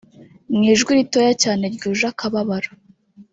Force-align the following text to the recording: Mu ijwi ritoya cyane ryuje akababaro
Mu 0.55 0.61
ijwi 0.73 0.91
ritoya 0.97 1.33
cyane 1.43 1.63
ryuje 1.75 2.05
akababaro 2.11 2.69